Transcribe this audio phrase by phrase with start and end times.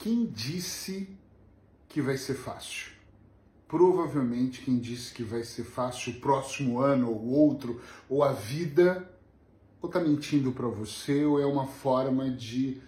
[0.00, 1.10] Quem disse
[1.86, 2.90] que vai ser fácil?
[3.68, 9.06] Provavelmente quem disse que vai ser fácil o próximo ano ou outro, ou a vida,
[9.78, 12.80] ou tá mentindo para você, ou é uma forma de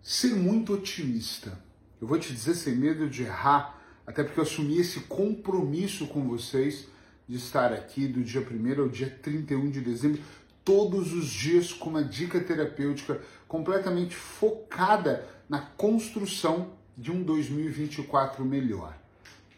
[0.00, 1.60] ser muito otimista.
[2.00, 6.22] Eu vou te dizer sem medo de errar, até porque eu assumi esse compromisso com
[6.28, 6.86] vocês
[7.26, 10.22] de estar aqui do dia 1 ao dia 31 de dezembro,
[10.64, 18.96] todos os dias com uma dica terapêutica completamente focada na construção de um 2024 melhor.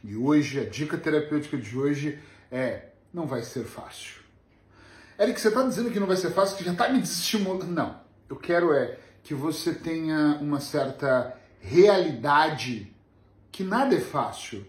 [0.04, 2.18] E hoje, a dica terapêutica de hoje
[2.50, 4.22] é: não vai ser fácil.
[5.18, 7.66] Eric, você está dizendo que não vai ser fácil, que já está me desestimulando.
[7.66, 8.00] Não.
[8.28, 12.94] Eu quero é que você tenha uma certa realidade
[13.50, 14.64] que nada é fácil.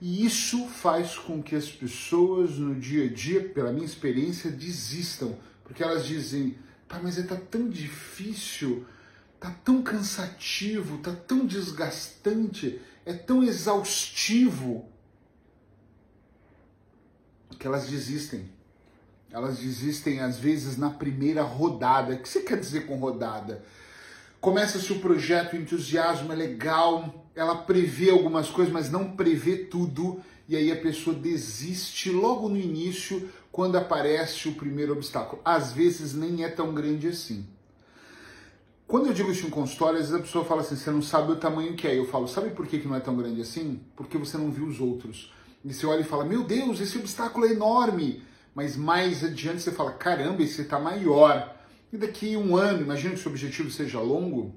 [0.00, 5.36] E isso faz com que as pessoas no dia a dia, pela minha experiência, desistam.
[5.64, 6.56] Porque elas dizem,
[7.02, 8.84] mas está tão difícil,
[9.44, 14.88] tá tão cansativo, tá tão desgastante é tão exaustivo
[17.58, 18.48] que elas desistem.
[19.30, 22.14] Elas desistem às vezes na primeira rodada.
[22.14, 23.62] O que você quer dizer com rodada?
[24.40, 30.22] Começa-se o projeto, o entusiasmo é legal, ela prevê algumas coisas, mas não prevê tudo,
[30.48, 35.42] e aí a pessoa desiste logo no início, quando aparece o primeiro obstáculo.
[35.44, 37.46] Às vezes nem é tão grande assim.
[38.94, 41.32] Quando eu digo isso em consultório, às vezes a pessoa fala assim, você não sabe
[41.32, 41.98] o tamanho que é.
[41.98, 43.80] Eu falo, sabe por que, que não é tão grande assim?
[43.96, 45.34] Porque você não viu os outros.
[45.64, 48.22] E você olha e fala, meu Deus, esse obstáculo é enorme.
[48.54, 51.56] Mas mais adiante você fala, caramba, esse está maior.
[51.92, 54.54] E daqui um ano, imagina que seu objetivo seja longo,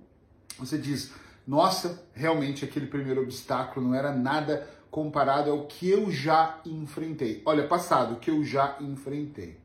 [0.59, 1.13] você diz,
[1.47, 7.41] nossa, realmente aquele primeiro obstáculo não era nada comparado ao que eu já enfrentei.
[7.43, 9.57] Olha, passado, o que eu já enfrentei.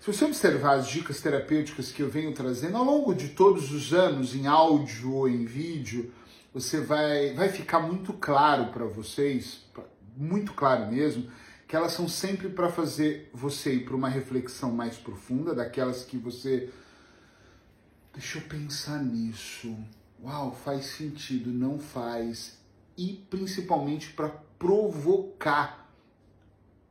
[0.00, 3.92] Se você observar as dicas terapêuticas que eu venho trazendo ao longo de todos os
[3.92, 6.12] anos, em áudio ou em vídeo,
[6.54, 9.64] você vai, vai ficar muito claro para vocês,
[10.16, 11.28] muito claro mesmo,
[11.66, 16.16] que elas são sempre para fazer você ir para uma reflexão mais profunda, daquelas que
[16.16, 16.70] você.
[18.12, 19.76] Deixa eu pensar nisso.
[20.22, 22.56] Uau, faz sentido, não faz.
[22.96, 24.28] E principalmente para
[24.58, 25.92] provocar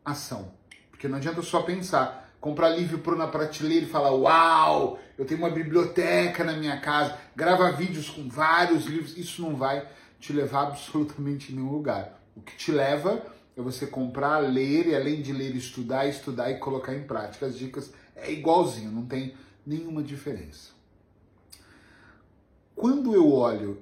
[0.03, 0.53] ação.
[0.91, 5.39] Porque não adianta só pensar comprar livro por na prateleira e falar: Uau, eu tenho
[5.39, 9.17] uma biblioteca na minha casa, grava vídeos com vários livros.
[9.17, 9.87] Isso não vai
[10.19, 12.21] te levar absolutamente em nenhum lugar.
[12.35, 13.25] O que te leva
[13.55, 17.47] é você comprar, ler e além de ler, estudar, estudar e colocar em prática.
[17.47, 19.33] As dicas é igualzinho, não tem
[19.65, 20.69] nenhuma diferença.
[22.75, 23.81] Quando eu olho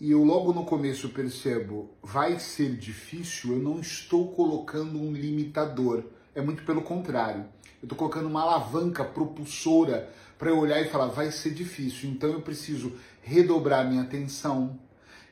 [0.00, 6.02] e eu logo no começo percebo vai ser difícil, eu não estou colocando um limitador.
[6.34, 7.44] É muito pelo contrário.
[7.86, 12.30] Eu estou colocando uma alavanca propulsora para eu olhar e falar, vai ser difícil, então
[12.30, 12.92] eu preciso
[13.22, 14.76] redobrar minha atenção.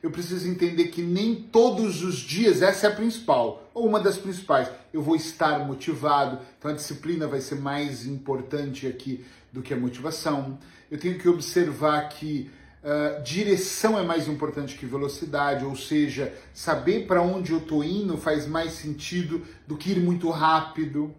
[0.01, 4.17] Eu preciso entender que nem todos os dias, essa é a principal, ou uma das
[4.17, 9.73] principais, eu vou estar motivado, então a disciplina vai ser mais importante aqui do que
[9.73, 10.57] a motivação.
[10.89, 12.49] Eu tenho que observar que
[12.81, 18.15] uh, direção é mais importante que velocidade, ou seja, saber para onde eu estou indo
[18.15, 21.13] faz mais sentido do que ir muito rápido.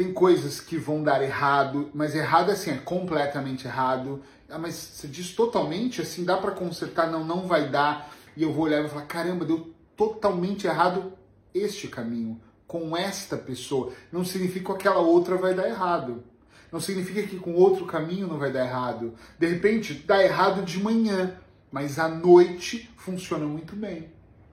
[0.00, 4.22] Tem coisas que vão dar errado, mas errado assim, é completamente errado.
[4.48, 7.10] Ah, mas você diz totalmente assim, dá para consertar?
[7.10, 8.10] Não, não vai dar.
[8.34, 11.12] E eu vou olhar e vou falar: caramba, deu totalmente errado
[11.52, 13.92] este caminho, com esta pessoa.
[14.10, 16.24] Não significa que aquela outra vai dar errado.
[16.72, 19.12] Não significa que com outro caminho não vai dar errado.
[19.38, 21.36] De repente, dá errado de manhã,
[21.70, 24.10] mas à noite funciona muito bem.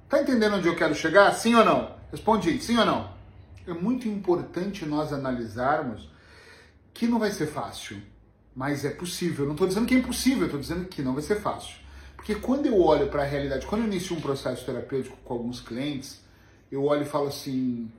[0.10, 1.32] Tá entendendo onde eu quero chegar?
[1.32, 1.96] Sim ou não?
[2.12, 3.17] Responde aí, sim ou não?
[3.68, 6.10] É muito importante nós analisarmos
[6.94, 8.02] que não vai ser fácil,
[8.56, 9.46] mas é possível.
[9.46, 11.76] Não estou dizendo que é impossível, estou dizendo que não vai ser fácil.
[12.16, 15.62] Porque quando eu olho para a realidade, quando eu inicio um processo terapêutico com alguns
[15.62, 16.20] clientes,
[16.72, 17.92] eu olho e falo assim,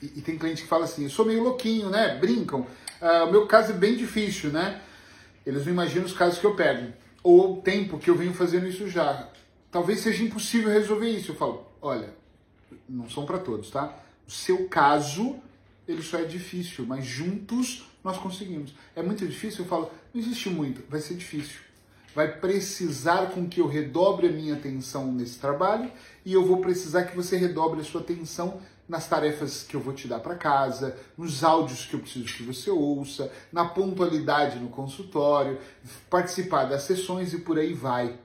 [0.00, 2.16] e, e tem cliente que fala assim, eu sou meio louquinho, né?
[2.18, 2.66] Brincam.
[3.00, 4.80] Ah, o meu caso é bem difícil, né?
[5.44, 6.92] Eles não imaginam os casos que eu pego.
[7.22, 9.28] Ou o tempo que eu venho fazendo isso já.
[9.70, 11.32] Talvez seja impossível resolver isso.
[11.32, 12.14] Eu falo, olha,
[12.88, 13.94] não são para todos, tá?
[14.26, 15.36] Seu caso,
[15.86, 18.74] ele só é difícil, mas juntos nós conseguimos.
[18.94, 19.64] É muito difícil?
[19.64, 21.60] Eu falo, não existe muito, vai ser difícil.
[22.14, 25.90] Vai precisar com que eu redobre a minha atenção nesse trabalho
[26.24, 29.92] e eu vou precisar que você redobre a sua atenção nas tarefas que eu vou
[29.92, 34.68] te dar para casa, nos áudios que eu preciso que você ouça, na pontualidade no
[34.68, 35.58] consultório,
[36.08, 38.18] participar das sessões e por aí vai.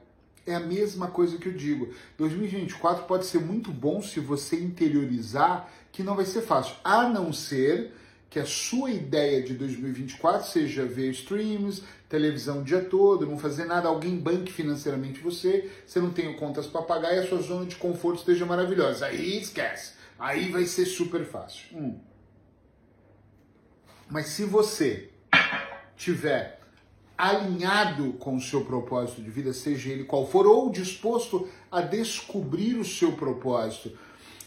[0.46, 1.94] É a mesma coisa que eu digo.
[2.18, 7.32] 2024 pode ser muito bom se você interiorizar que não vai ser fácil, a não
[7.32, 7.92] ser
[8.32, 13.66] que a sua ideia de 2024 seja ver streams, televisão o dia todo, não fazer
[13.66, 17.66] nada, alguém banque financeiramente você, você não tem contas para pagar e a sua zona
[17.66, 19.04] de conforto esteja maravilhosa.
[19.04, 19.92] Aí esquece.
[20.18, 21.76] Aí vai ser super fácil.
[21.76, 22.00] Hum.
[24.08, 25.10] Mas se você
[25.94, 26.61] tiver
[27.16, 32.76] alinhado com o seu propósito de vida, seja ele qual for, ou disposto a descobrir
[32.76, 33.92] o seu propósito,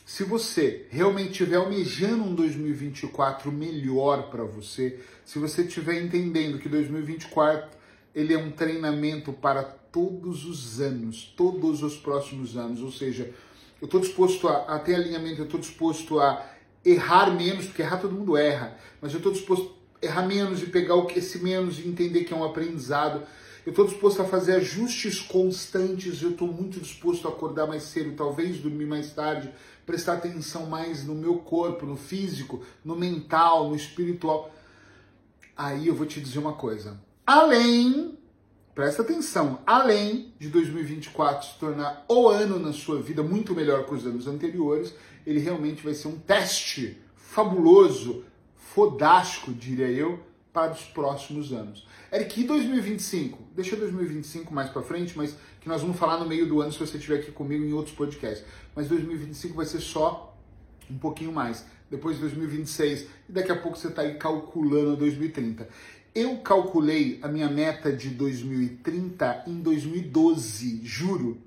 [0.05, 6.69] se você realmente estiver almejando um 2024 melhor para você, se você estiver entendendo que
[6.69, 7.69] 2024
[8.13, 13.33] ele é um treinamento para todos os anos, todos os próximos anos, ou seja,
[13.81, 16.45] eu estou disposto a, a, ter alinhamento, eu estou disposto a
[16.83, 20.95] errar menos, porque errar todo mundo erra, mas eu estou disposto errar menos e pegar
[20.95, 23.23] o que esse menos e entender que é um aprendizado.
[23.65, 28.15] Eu estou disposto a fazer ajustes constantes, eu estou muito disposto a acordar mais cedo,
[28.15, 29.51] talvez dormir mais tarde,
[29.85, 34.53] prestar atenção mais no meu corpo, no físico, no mental, no espiritual.
[35.57, 36.99] Aí eu vou te dizer uma coisa.
[37.25, 38.19] Além,
[38.75, 43.95] presta atenção, além de 2024 se tornar o ano na sua vida muito melhor que
[43.95, 44.93] os anos anteriores,
[45.25, 48.23] ele realmente vai ser um teste fabuloso,
[48.75, 50.19] fodástico, diria eu,
[50.51, 51.87] para os próximos anos.
[52.11, 53.41] Eric, e 2025?
[53.55, 56.79] Deixa 2025 mais para frente, mas que nós vamos falar no meio do ano se
[56.79, 58.45] você estiver aqui comigo em outros podcasts.
[58.75, 60.37] Mas 2025 vai ser só
[60.91, 61.65] um pouquinho mais.
[61.89, 65.69] Depois 2026 e daqui a pouco você está aí calculando 2030.
[66.13, 71.37] Eu calculei a minha meta de 2030 em 2012, juro,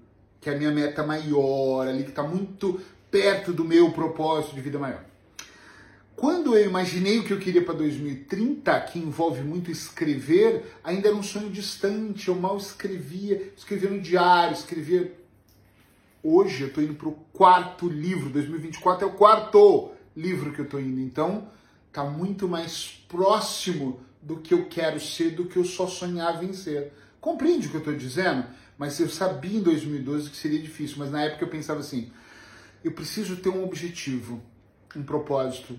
[0.40, 4.62] que é a minha meta maior ali, que está muito perto do meu propósito de
[4.62, 5.04] vida maior.
[6.18, 11.16] Quando eu imaginei o que eu queria para 2030, que envolve muito escrever, ainda era
[11.16, 15.16] um sonho distante, eu mal escrevia, escrevia no diário, escrevia.
[16.20, 20.64] Hoje eu estou indo para o quarto livro, 2024 é o quarto livro que eu
[20.64, 21.52] estou indo, então
[21.86, 26.52] está muito mais próximo do que eu quero ser, do que eu só sonhava em
[26.52, 26.92] ser.
[27.20, 28.44] Compreende o que eu estou dizendo?
[28.76, 32.10] Mas eu sabia em 2012 que seria difícil, mas na época eu pensava assim:
[32.82, 34.42] eu preciso ter um objetivo,
[34.96, 35.78] um propósito,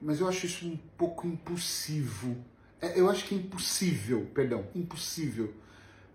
[0.00, 2.36] mas eu acho isso um pouco impossível.
[2.80, 5.52] É, eu acho que é impossível, perdão, impossível.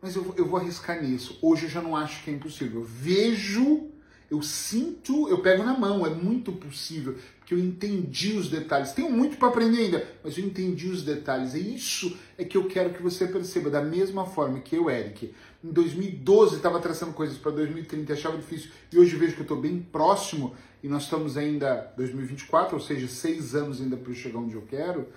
[0.01, 1.37] Mas eu, eu vou arriscar nisso.
[1.41, 2.81] Hoje eu já não acho que é impossível.
[2.81, 3.89] Eu vejo,
[4.30, 8.92] eu sinto, eu pego na mão, é muito possível, porque eu entendi os detalhes.
[8.92, 11.54] Tenho muito para aprender ainda, mas eu entendi os detalhes.
[11.54, 15.33] E isso é que eu quero que você perceba, da mesma forma que eu, Eric,
[15.63, 19.60] em 2012 estava traçando coisas para 2030 achava difícil, e hoje vejo que eu estou
[19.60, 24.39] bem próximo e nós estamos ainda 2024, ou seja, seis anos ainda para eu chegar
[24.39, 25.07] onde eu quero,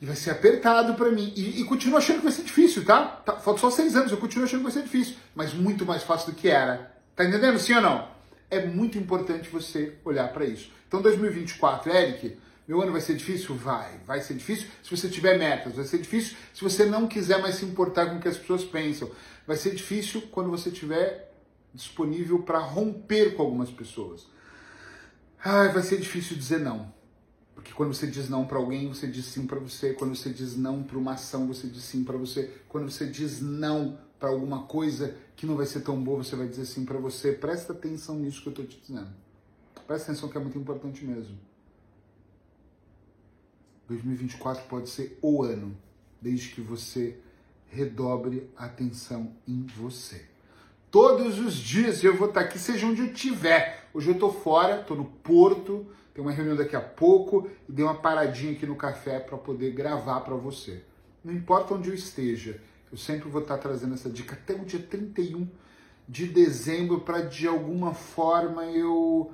[0.00, 1.32] e vai ser apertado para mim.
[1.34, 3.04] E, e, continuo achando que vai ser difícil, tá?
[3.04, 3.36] tá?
[3.36, 6.32] Falta só seis anos, eu continuo achando que vai ser difícil, mas muito mais fácil
[6.32, 6.92] do que era.
[7.16, 7.58] Tá entendendo?
[7.58, 8.15] Sim ou não?
[8.50, 10.70] É muito importante você olhar para isso.
[10.86, 13.54] Então, 2024, Eric, meu ano vai ser difícil?
[13.54, 13.98] Vai.
[14.06, 15.74] Vai ser difícil se você tiver metas.
[15.74, 18.64] Vai ser difícil se você não quiser mais se importar com o que as pessoas
[18.64, 19.10] pensam.
[19.46, 21.32] Vai ser difícil quando você tiver
[21.72, 24.26] disponível para romper com algumas pessoas.
[25.44, 26.92] Ai, vai ser difícil dizer não.
[27.56, 29.94] Porque quando você diz não para alguém, você diz sim para você.
[29.94, 32.52] Quando você diz não para uma ação, você diz sim para você.
[32.68, 36.46] Quando você diz não para alguma coisa que não vai ser tão boa, você vai
[36.46, 37.32] dizer sim para você.
[37.32, 39.08] Presta atenção nisso que eu estou te dizendo.
[39.86, 41.36] Presta atenção que é muito importante mesmo.
[43.88, 45.74] 2024 pode ser o ano,
[46.20, 47.18] desde que você
[47.68, 50.35] redobre a atenção em você
[50.96, 53.86] todos os dias eu vou estar aqui, seja onde eu estiver.
[53.92, 57.84] Hoje eu estou fora, estou no Porto, tem uma reunião daqui a pouco e dei
[57.84, 60.82] uma paradinha aqui no café para poder gravar para você.
[61.22, 62.58] Não importa onde eu esteja,
[62.90, 65.46] eu sempre vou estar trazendo essa dica até o dia 31
[66.08, 69.30] de dezembro para de alguma forma eu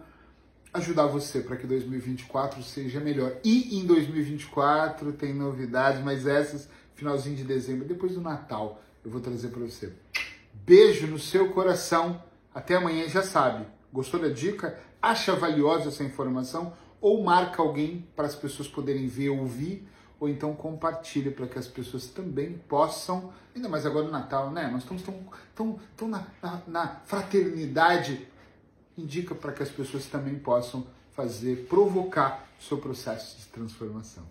[0.75, 3.37] ajudar você para que 2024 seja melhor.
[3.45, 9.21] E em 2024 tem novidades, mas essas finalzinho de dezembro, depois do Natal, eu vou
[9.21, 9.93] trazer para você.
[10.55, 12.23] Beijo no seu coração.
[12.55, 13.67] Até amanhã, já sabe.
[13.93, 14.79] Gostou da dica?
[15.01, 16.73] Acha valiosa essa informação?
[17.01, 19.89] Ou marca alguém para as pessoas poderem ver, ouvir,
[20.21, 24.69] ou então compartilha para que as pessoas também possam, ainda mais agora no Natal, né?
[24.71, 25.21] Nós estamos tão,
[25.55, 28.29] tão, tão na, na, na fraternidade.
[28.97, 34.25] Indica para que as pessoas também possam fazer, provocar o seu processo de transformação.